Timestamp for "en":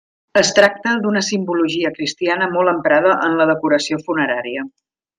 3.31-3.39